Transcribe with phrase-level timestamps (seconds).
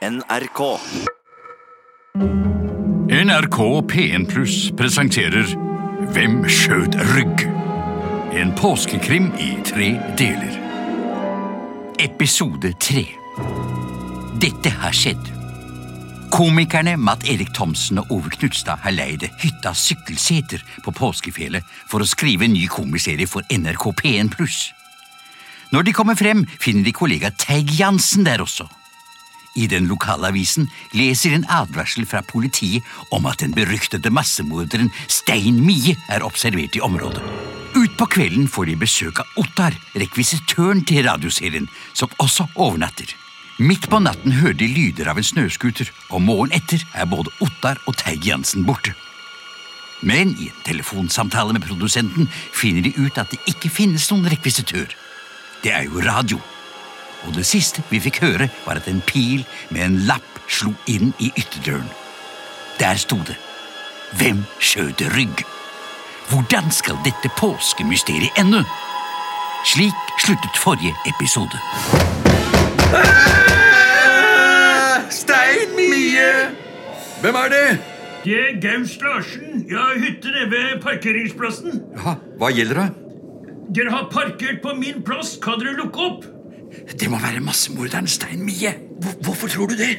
[0.00, 0.78] NRK.
[3.08, 3.58] NRK
[3.92, 5.44] P1 Pluss presenterer
[6.14, 7.44] Hvem skjøt rygg?
[8.32, 10.56] En påskekrim i tre deler.
[12.00, 13.04] Episode tre.
[14.40, 15.20] Dette har skjedd.
[16.32, 22.08] Komikerne Matt Erik Thomsen og Ove Knutstad har leid hytta Sykkelseter på påskefjellet for å
[22.08, 24.70] skrive en ny komiserie for NRK P1 Pluss.
[25.76, 28.64] Når de kommer frem, finner de kollega Teig Jansen der også.
[29.58, 35.58] I den lokale avisen leser en advarsel fra politiet om at den beryktede massemorderen Stein
[35.64, 37.22] Mie er observert i området.
[37.74, 43.12] Utpå kvelden får de besøk av Ottar, rekvisitøren til radioserien, som også overnatter.
[43.60, 47.78] Midt på natten hører de lyder av en snøscooter, og morgenen etter er både Ottar
[47.86, 48.94] og Teig Jansen borte.
[50.00, 54.94] Men i en telefonsamtale med produsenten finner de ut at det ikke finnes noen rekvisitør.
[55.62, 56.40] Det er jo radio.
[57.26, 61.12] Og det siste vi fikk høre, var at en pil med en lapp slo inn
[61.18, 61.88] i ytterdøren.
[62.80, 63.36] Der sto det
[64.18, 65.44] Hvem skjøt rygg?
[66.30, 68.64] Hvordan skal dette påskemysteriet ende?
[69.66, 71.60] Slik sluttet forrige episode.
[75.10, 76.32] Stein Mie!
[77.20, 77.78] Hvem er det?
[78.24, 79.64] Det er Gaus Larsen.
[79.68, 81.82] Jeg har hytte nede ved parkeringsplassen.
[81.96, 82.88] Ja, hva gjelder det?
[83.76, 85.36] Dere har parkert på min plass.
[85.42, 86.24] Kan dere lukke opp?
[87.00, 88.74] Det må være massemorderen Stein Mie.
[89.24, 89.92] Hvorfor tror du det?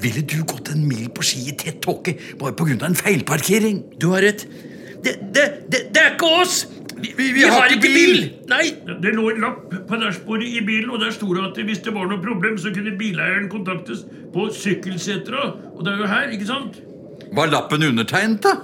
[0.00, 2.86] Ville du gått en mil på ski i tett tåke bare pga.
[2.86, 3.82] en feilparkering?
[4.00, 4.44] Du har rett.
[5.04, 6.66] Det, det, det, det er ikke oss!
[6.98, 8.24] Vi, Vi- vi har ikke bil.
[8.50, 11.78] Nei, Det lå en lapp på dashbordet i bilen, og der sto det at hvis
[11.86, 14.00] det var noe problem, så kunne bileieren kontaktes
[14.34, 15.44] på Sykkelsetra.
[15.76, 16.80] Og det er jo her, ikke sant?
[17.34, 18.56] Var lappen undertegnet, da?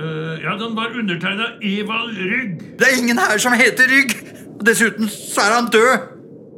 [0.00, 2.62] Uh, ja, den var undertegna Evald Rygg.
[2.80, 4.14] Det er ingen her som heter Rygg.
[4.58, 6.08] Og Dessuten så er han død.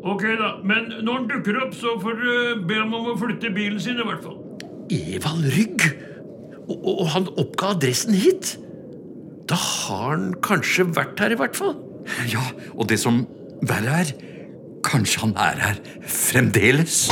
[0.04, 0.50] Ok, da.
[0.68, 3.96] Men når han dukker opp, så får du be ham om å flytte bilen sin,
[3.96, 4.36] i hvert fall.
[4.92, 5.86] Evald Rygg.
[6.68, 8.54] Og, og, han oppga adressen hit.
[9.48, 11.74] Da har han kanskje vært her, i hvert fall.
[12.28, 12.44] Ja,
[12.76, 13.24] og det som
[13.64, 14.14] verre er
[14.84, 17.06] Kanskje han er her fremdeles?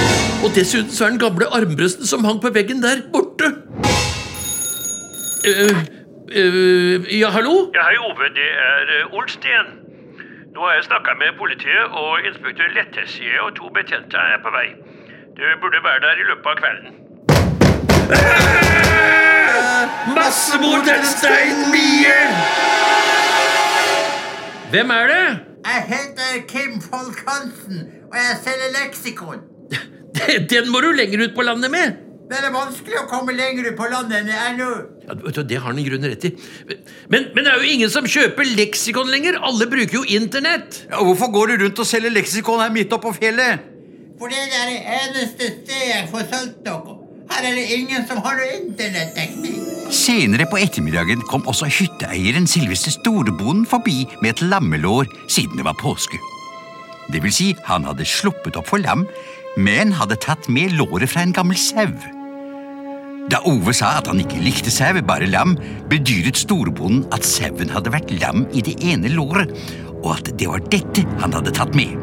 [0.44, 3.48] Og dessuten så er den gamle armbrøsten som hang på veggen der, borte.
[5.48, 5.80] Uh,
[6.36, 7.54] uh, ja, hallo?
[7.72, 8.28] Ja, hei, Ove.
[8.36, 9.72] Det er Olsten.
[10.54, 14.68] Nå har jeg snakka med politiet, og inspektør Lettessie og to betjente er på vei.
[15.36, 16.90] Du burde være der i løpet av kvelden.
[20.18, 22.18] Massemorderen Stein Mie!
[24.72, 25.26] Hvem er det?
[25.70, 27.78] Jeg heter Kim Folk Hansen,
[28.10, 29.40] og jeg selger leksikon.
[30.52, 32.11] Den må du lenger ut på landet med.
[32.32, 34.68] Det er vanskelig å komme lenger ut på landet enn jeg er nå.
[35.04, 36.30] Ja, vet du, det har han i grunnen rett i.
[37.12, 39.36] Men, men det er jo ingen som kjøper leksikon lenger.
[39.44, 40.86] Alle bruker jo Internett.
[40.88, 43.68] Ja, hvorfor går du rundt og selger leksikon her midt oppå fjellet?
[44.16, 46.96] For det er det eneste stedet jeg får solgt noe.
[47.32, 49.60] Her er det ingen som har noe internettdekning.
[49.92, 55.76] Senere på ettermiddagen kom også hytteeieren selveste storbonden forbi med et lammelår siden det var
[55.80, 56.20] påske.
[57.12, 59.04] Det vil si, han hadde sluppet opp for lam,
[59.60, 61.92] men hadde tatt med låret fra en gammel sau.
[63.30, 65.54] Da Ove sa at han ikke likte sau, bare lam,
[65.90, 69.52] bedyret storbonden at sauen hadde vært lam i det ene låret,
[70.02, 71.94] og at det var dette han hadde tatt med.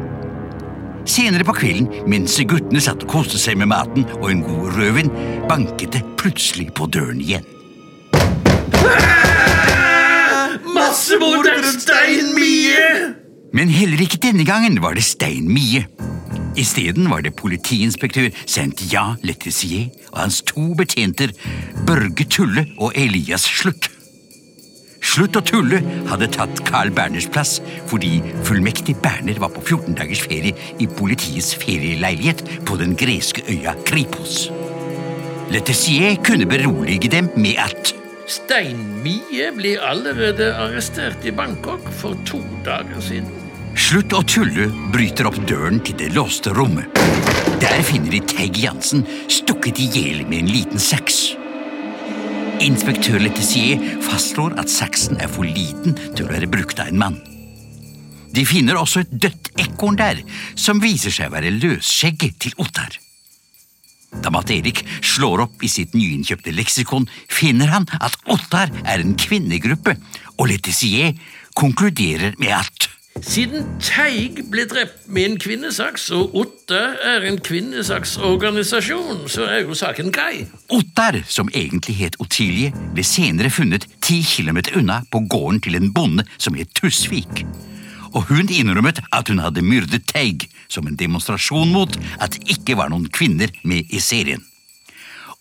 [1.08, 5.10] Senere på kvelden, mens guttene satt og koste seg med maten og en god rødvin,
[5.50, 7.46] banket det plutselig på døren igjen.
[10.70, 13.16] Massemorderen Stein Mie!
[13.52, 15.86] Men heller ikke denne gangen var det Stein Mie.
[16.58, 21.30] Isteden var det politiinspektør Saint-Ja Letizier og hans to betjenter
[21.86, 23.90] Børge Tulle og Elias Slutt.
[25.00, 27.60] Slutt og Tulle hadde tatt Carl Berners plass
[27.90, 33.76] fordi fullmektig Berner var på 14 dagers ferie i politiets ferieleilighet på den greske øya
[33.86, 34.48] Kripos.
[35.50, 37.94] Letizier kunne berolige dem med at
[38.30, 43.39] Stein Mie ble allerede arrestert i Bangkok for to dager siden.
[43.80, 46.92] Slutt å tulle bryter opp døren til det låste rommet.
[47.62, 51.32] Der finner de Tegg Jansen stukket i hjel med en liten saks.
[52.60, 57.16] Inspektør Letizier fastslår at saksen er for liten til å være brukt av en mann.
[58.36, 60.20] De finner også et dødt ekorn der,
[60.60, 63.00] som viser seg å være løsskjegget til Ottar.
[64.20, 69.16] Da Matt Erik slår opp i sitt nyinnkjøpte leksikon, finner han at Ottar er en
[69.18, 69.96] kvinnegruppe,
[70.36, 71.16] og Letizier
[71.56, 72.89] konkluderer med at
[73.20, 79.76] Siden Teig ble drept med en kvinnesaks, og Otter er en kvinnesaksorganisasjon, så er jo
[79.76, 80.46] saken grei.
[80.72, 85.92] Ottar, som egentlig het Otilie, ble senere funnet ti kilometer unna på gården til en
[85.92, 87.44] bonde som het Tusvik.
[88.16, 92.78] Og hun innrømmet at hun hadde myrdet Teig som en demonstrasjon mot at det ikke
[92.80, 94.40] var noen kvinner med i serien.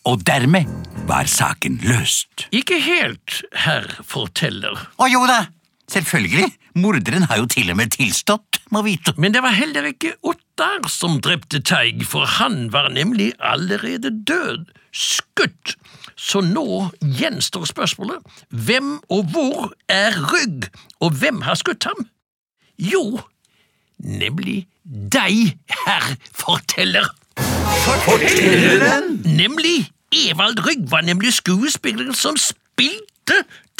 [0.04, 0.68] Og dermed
[1.08, 2.50] var saken løst.
[2.52, 4.76] Ikke helt, herr forteller.
[5.00, 5.46] Å jo da,
[5.92, 6.52] selvfølgelig.
[6.78, 9.16] Morderen har jo til og med tilstått, må vite.
[9.18, 14.70] Men det var heller ikke Ottar som drepte Teig, for han var nemlig allerede død,
[14.94, 15.76] skutt.
[16.20, 20.70] Så nå gjenstår spørsmålet hvem og hvor er Rygg,
[21.00, 22.10] og hvem har skutt ham?
[22.80, 23.20] Jo,
[23.98, 25.56] nemlig deg,
[25.86, 27.08] herr forteller.
[28.06, 29.22] Fortelleren!
[29.26, 33.09] Nemlig Evald Rygg var nemlig skuespilleren som spilte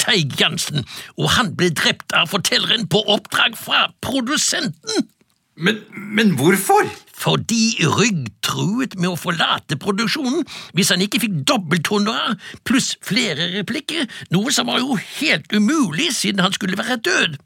[0.00, 0.86] Teig Jansen,
[1.18, 5.08] og han ble drept av fortelleren på oppdrag fra produsenten.
[5.60, 6.88] Men, men hvorfor?
[7.20, 14.06] Fordi Rygg truet med å forlate produksjonen hvis han ikke fikk dobbelthonorar pluss flere replikker,
[14.32, 17.36] noe som var jo helt umulig siden han skulle være død.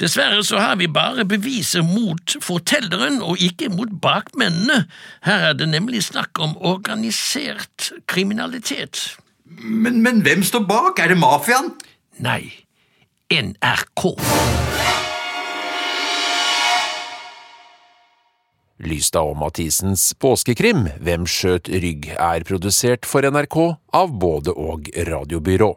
[0.00, 4.86] Dessverre så har vi bare beviser mot fortelleren og ikke mot bakmennene.
[5.26, 9.02] Her er det nemlig snakk om organisert kriminalitet.
[9.58, 11.00] Men, men hvem står bak?
[11.02, 11.72] Er det mafiaen?
[12.22, 12.52] Nei,
[13.34, 14.04] NRK.
[18.80, 23.58] Lystad og Mathisens påskekrim Hvem skjøt rygg er produsert for NRK
[23.98, 25.74] av både og radiobyrå.